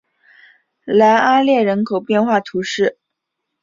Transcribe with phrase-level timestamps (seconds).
[0.87, 2.97] 莱阿列人口变化图示